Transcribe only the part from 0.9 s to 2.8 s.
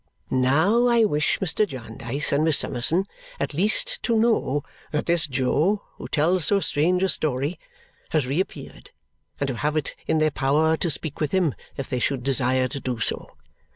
wish Mr. Jarndyce and Miss